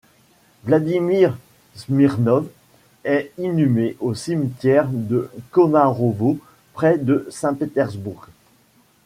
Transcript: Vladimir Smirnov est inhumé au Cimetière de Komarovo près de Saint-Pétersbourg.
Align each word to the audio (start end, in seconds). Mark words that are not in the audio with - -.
Vladimir 0.63 1.37
Smirnov 1.75 2.49
est 3.03 3.31
inhumé 3.37 3.95
au 3.99 4.15
Cimetière 4.15 4.87
de 4.89 5.29
Komarovo 5.51 6.39
près 6.73 6.97
de 6.97 7.27
Saint-Pétersbourg. 7.29 8.25